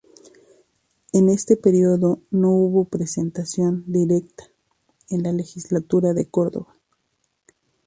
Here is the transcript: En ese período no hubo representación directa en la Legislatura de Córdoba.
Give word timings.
En 1.13 1.29
ese 1.29 1.57
período 1.57 2.21
no 2.31 2.49
hubo 2.53 2.85
representación 2.85 3.83
directa 3.85 4.45
en 5.11 5.21
la 5.21 5.31
Legislatura 5.31 6.13
de 6.15 6.27
Córdoba. 6.27 6.75